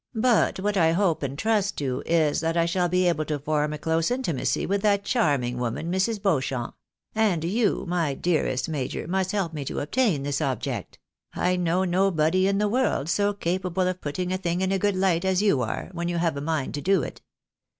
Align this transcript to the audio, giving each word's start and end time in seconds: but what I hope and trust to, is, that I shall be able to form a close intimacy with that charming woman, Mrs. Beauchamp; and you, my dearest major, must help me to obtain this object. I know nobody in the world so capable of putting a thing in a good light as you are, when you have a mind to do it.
but 0.15 0.59
what 0.59 0.77
I 0.77 0.93
hope 0.93 1.21
and 1.21 1.37
trust 1.37 1.77
to, 1.77 2.01
is, 2.07 2.39
that 2.39 2.57
I 2.57 2.65
shall 2.65 2.89
be 2.89 3.07
able 3.07 3.23
to 3.25 3.37
form 3.37 3.71
a 3.71 3.77
close 3.77 4.09
intimacy 4.09 4.65
with 4.65 4.81
that 4.81 5.03
charming 5.03 5.59
woman, 5.59 5.91
Mrs. 5.91 6.19
Beauchamp; 6.19 6.73
and 7.13 7.43
you, 7.43 7.85
my 7.87 8.15
dearest 8.15 8.67
major, 8.67 9.07
must 9.07 9.31
help 9.31 9.53
me 9.53 9.63
to 9.65 9.79
obtain 9.79 10.23
this 10.23 10.41
object. 10.41 10.97
I 11.35 11.55
know 11.55 11.83
nobody 11.83 12.47
in 12.47 12.57
the 12.57 12.67
world 12.67 13.09
so 13.09 13.31
capable 13.33 13.83
of 13.87 14.01
putting 14.01 14.31
a 14.33 14.39
thing 14.39 14.61
in 14.61 14.71
a 14.71 14.79
good 14.79 14.95
light 14.95 15.23
as 15.23 15.43
you 15.43 15.61
are, 15.61 15.89
when 15.91 16.07
you 16.09 16.17
have 16.17 16.35
a 16.35 16.41
mind 16.41 16.73
to 16.73 16.81
do 16.81 17.03
it. 17.03 17.21